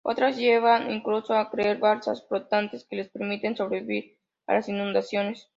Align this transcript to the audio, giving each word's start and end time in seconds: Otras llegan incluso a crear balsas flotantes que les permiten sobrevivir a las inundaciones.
Otras 0.03 0.35
llegan 0.35 0.89
incluso 0.89 1.35
a 1.35 1.51
crear 1.51 1.77
balsas 1.77 2.25
flotantes 2.27 2.87
que 2.89 2.95
les 2.95 3.09
permiten 3.09 3.55
sobrevivir 3.55 4.17
a 4.47 4.55
las 4.55 4.67
inundaciones. 4.67 5.47